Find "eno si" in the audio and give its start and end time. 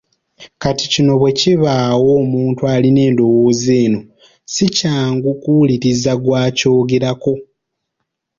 3.85-4.65